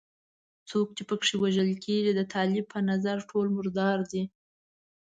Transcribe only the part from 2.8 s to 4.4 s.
نظر ټول مردار دي.